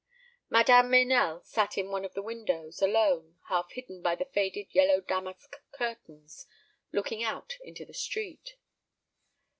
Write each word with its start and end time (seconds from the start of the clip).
Madame 0.49 0.89
Meynell 0.89 1.43
sat 1.45 1.77
in 1.77 1.91
one 1.91 2.03
of 2.03 2.15
the 2.15 2.23
windows, 2.23 2.81
alone, 2.81 3.37
half 3.49 3.69
hidden 3.73 4.01
by 4.01 4.15
the 4.15 4.25
faded 4.25 4.65
yellow 4.73 4.99
damask 4.99 5.57
curtains, 5.71 6.47
looking 6.91 7.21
out 7.21 7.55
into 7.63 7.85
the 7.85 7.93
street. 7.93 8.55